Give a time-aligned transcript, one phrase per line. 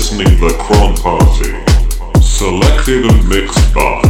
[0.00, 1.52] listening The Kron Party.
[2.22, 4.09] Selected and mixed by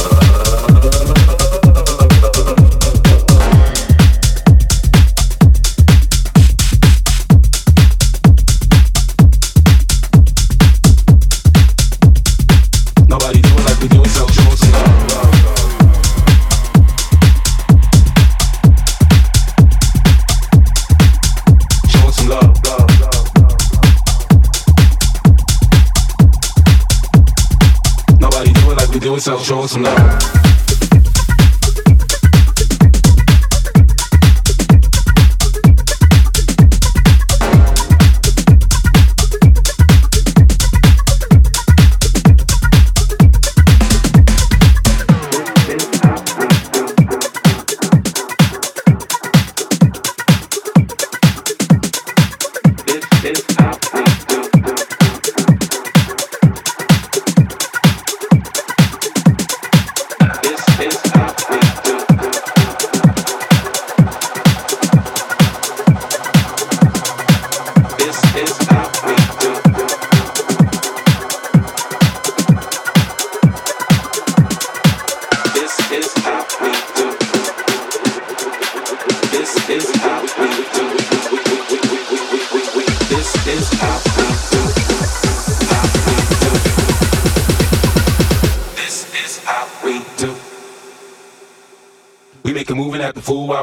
[29.21, 30.40] So show some love.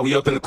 [0.09, 0.38] me up in the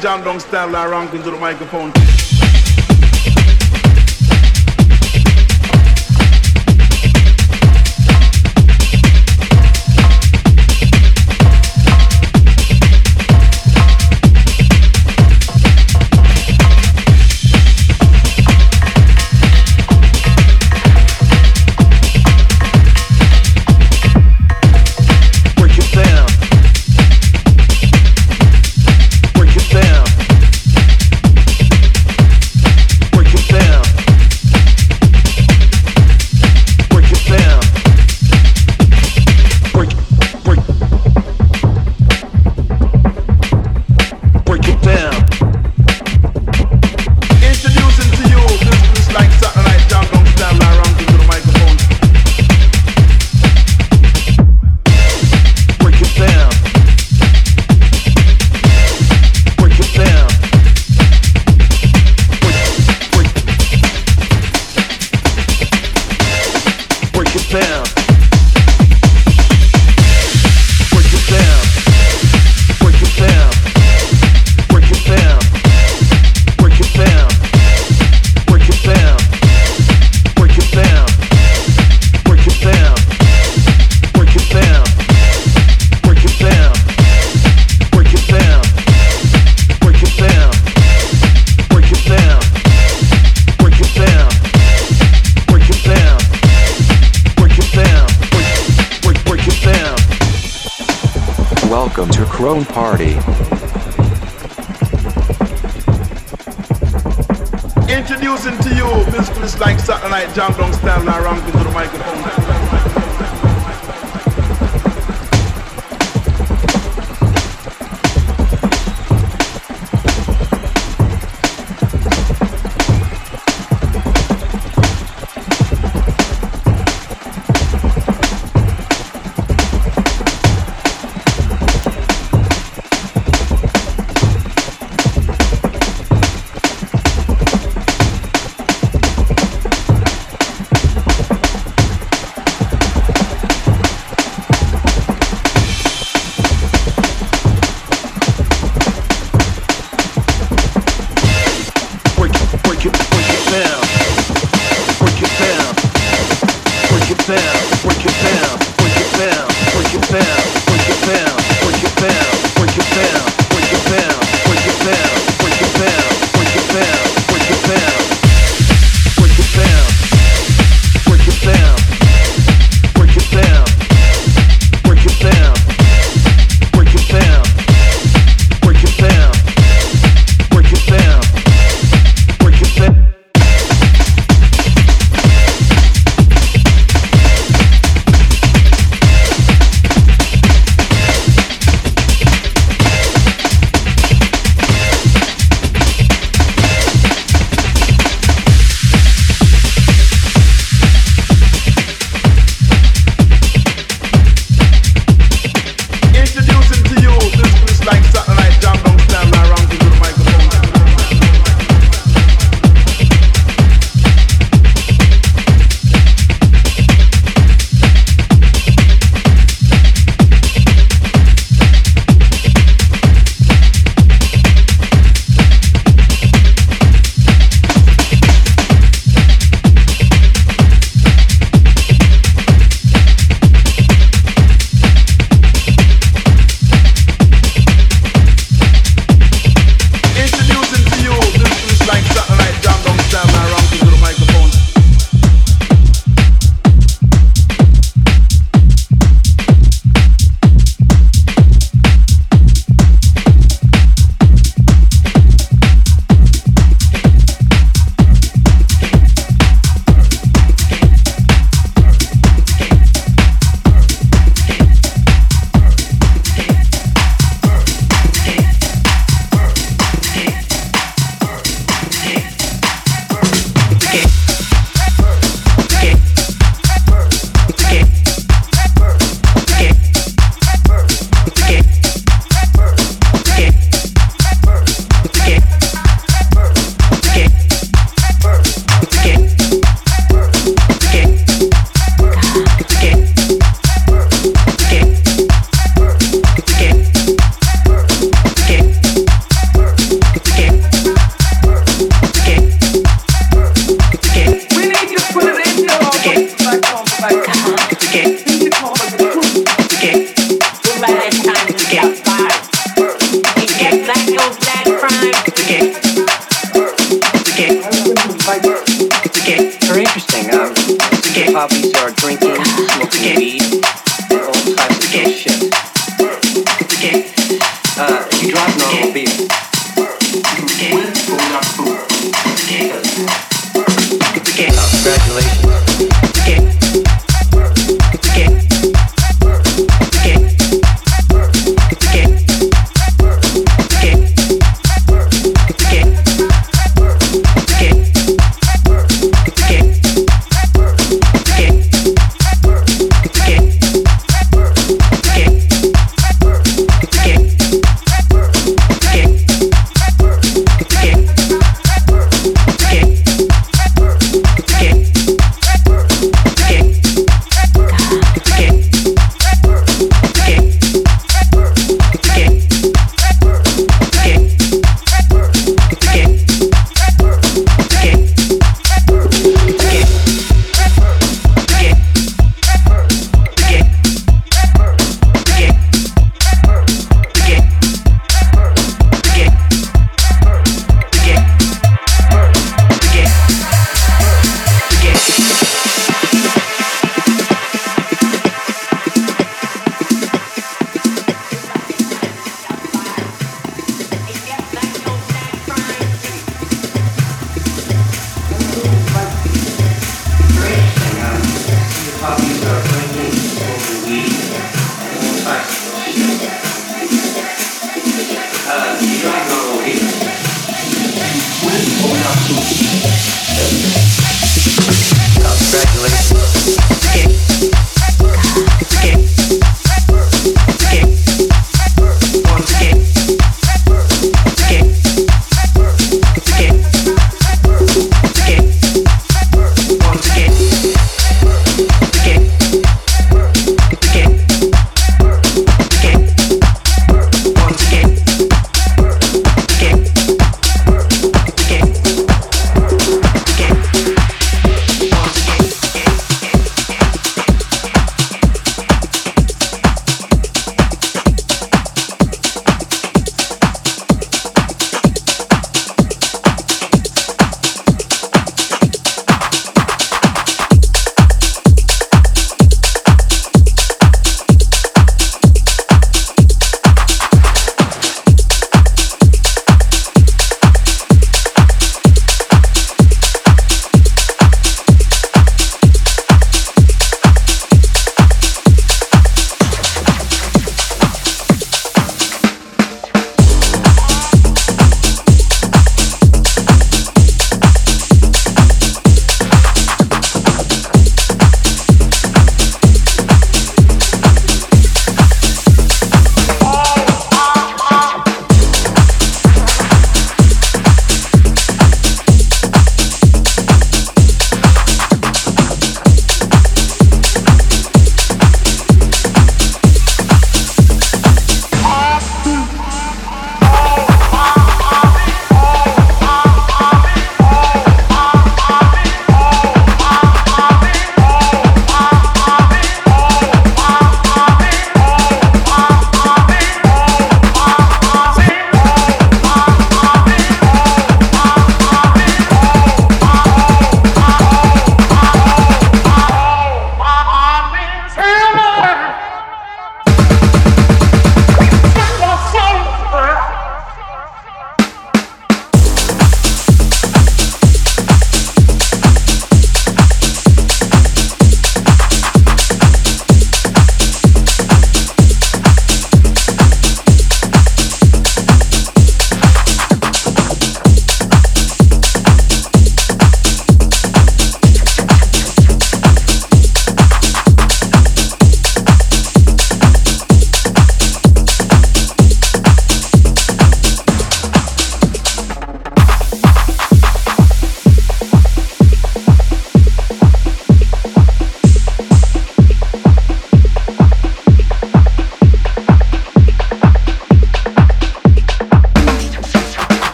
[0.00, 1.92] John Dong style, I rank into the microphone.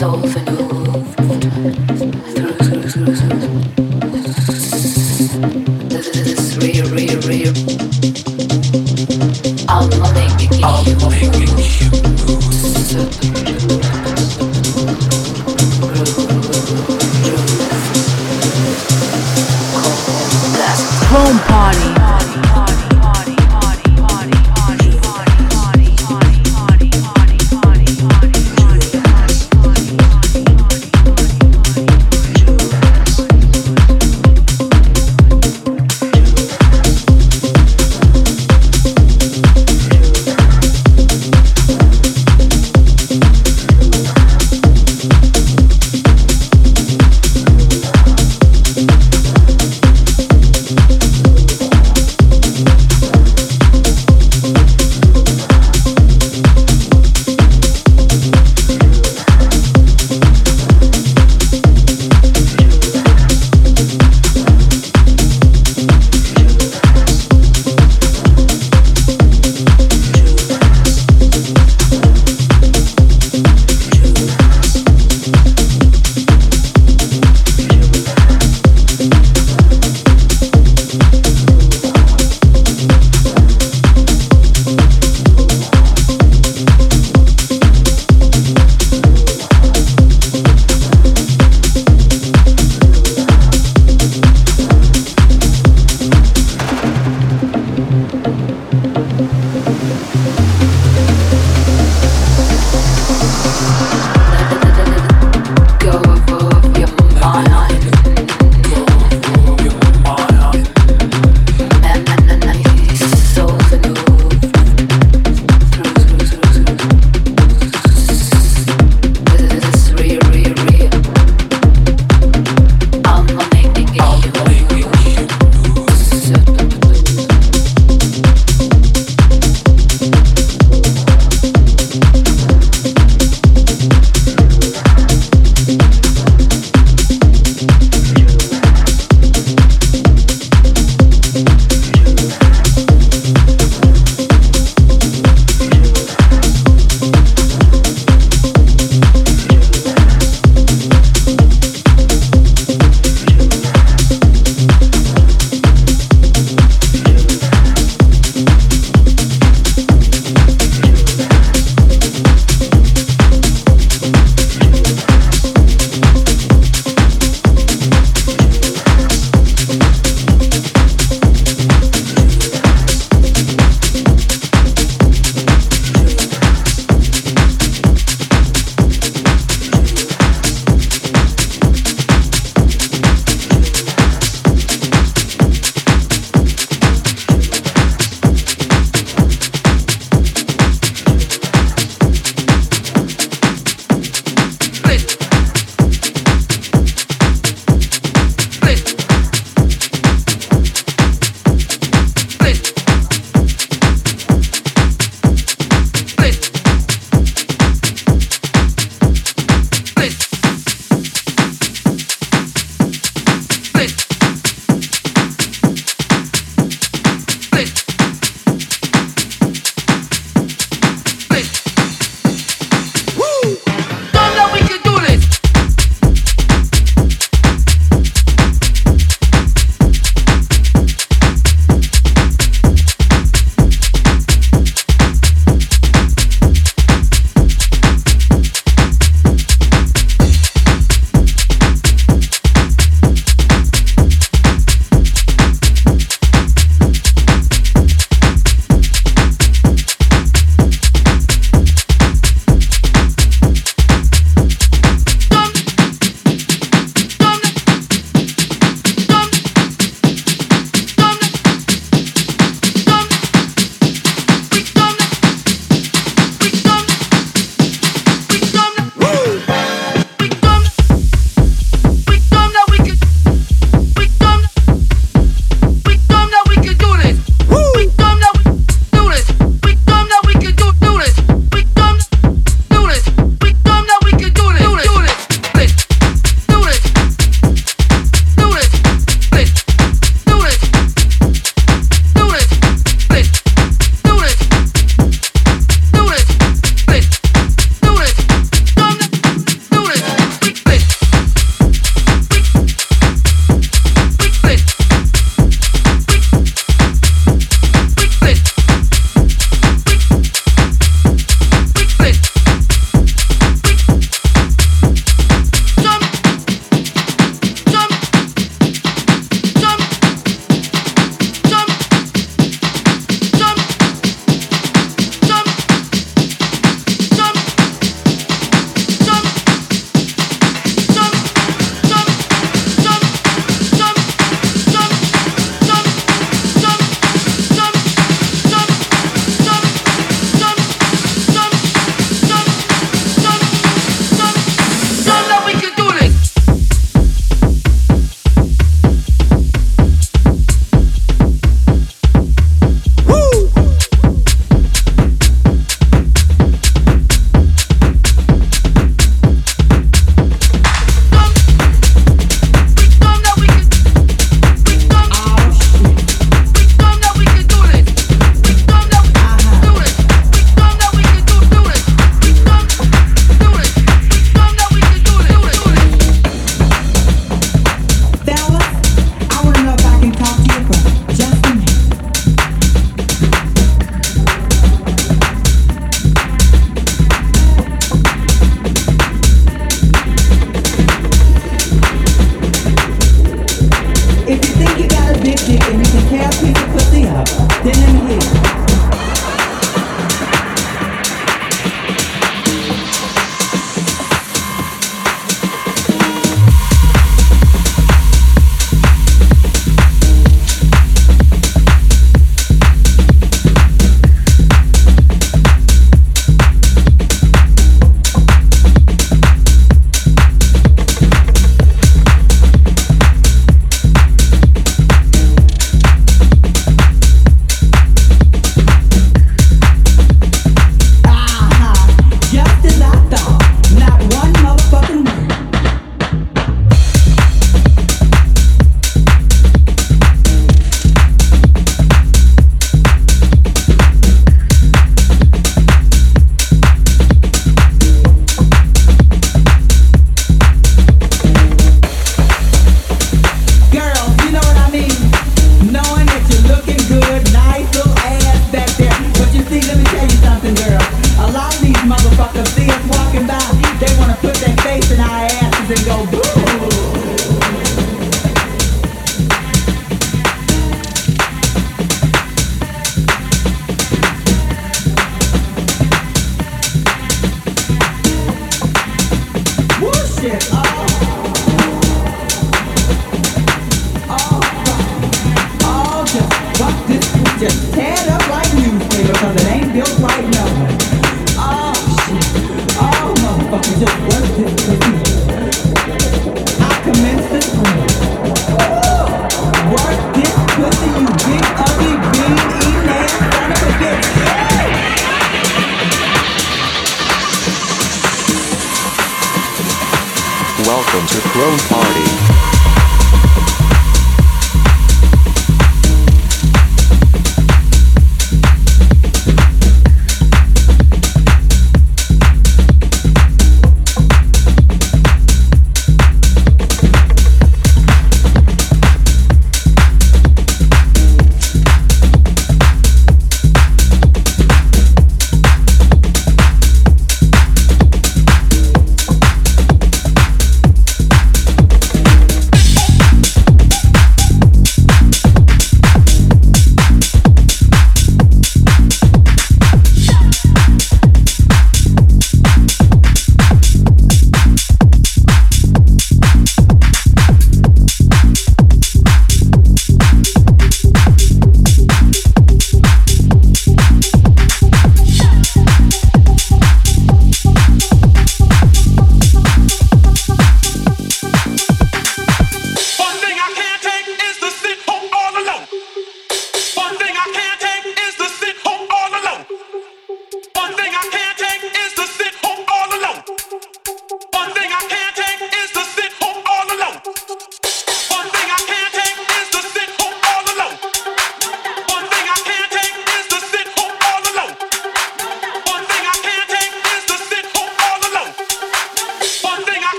[0.00, 0.79] soul for new.